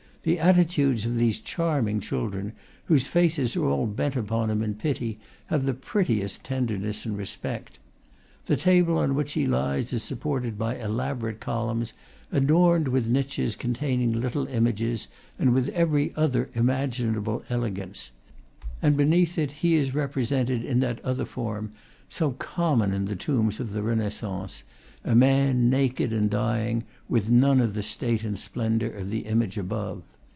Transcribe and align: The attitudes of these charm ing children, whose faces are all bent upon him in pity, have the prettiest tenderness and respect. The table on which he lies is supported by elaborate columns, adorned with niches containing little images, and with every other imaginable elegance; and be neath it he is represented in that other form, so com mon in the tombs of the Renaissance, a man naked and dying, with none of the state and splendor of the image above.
The 0.23 0.37
attitudes 0.37 1.03
of 1.07 1.17
these 1.17 1.39
charm 1.39 1.87
ing 1.87 1.99
children, 1.99 2.53
whose 2.85 3.07
faces 3.07 3.55
are 3.55 3.65
all 3.65 3.87
bent 3.87 4.15
upon 4.15 4.51
him 4.51 4.61
in 4.61 4.75
pity, 4.75 5.17
have 5.47 5.65
the 5.65 5.73
prettiest 5.73 6.43
tenderness 6.43 7.07
and 7.07 7.17
respect. 7.17 7.79
The 8.45 8.55
table 8.55 8.99
on 8.99 9.15
which 9.15 9.33
he 9.33 9.47
lies 9.47 9.91
is 9.93 10.03
supported 10.03 10.59
by 10.59 10.77
elaborate 10.77 11.39
columns, 11.39 11.93
adorned 12.31 12.87
with 12.87 13.07
niches 13.07 13.55
containing 13.55 14.11
little 14.11 14.45
images, 14.45 15.07
and 15.39 15.55
with 15.55 15.69
every 15.69 16.13
other 16.15 16.51
imaginable 16.53 17.41
elegance; 17.49 18.11
and 18.79 18.95
be 18.95 19.05
neath 19.05 19.39
it 19.39 19.51
he 19.51 19.73
is 19.73 19.95
represented 19.95 20.63
in 20.63 20.81
that 20.81 21.03
other 21.03 21.25
form, 21.25 21.71
so 22.09 22.33
com 22.33 22.77
mon 22.77 22.93
in 22.93 23.05
the 23.05 23.15
tombs 23.15 23.59
of 23.59 23.73
the 23.73 23.81
Renaissance, 23.81 24.63
a 25.03 25.15
man 25.15 25.67
naked 25.71 26.13
and 26.13 26.29
dying, 26.29 26.83
with 27.09 27.27
none 27.27 27.59
of 27.59 27.73
the 27.73 27.81
state 27.81 28.23
and 28.23 28.37
splendor 28.37 28.91
of 28.91 29.09
the 29.09 29.21
image 29.21 29.57
above. 29.57 30.03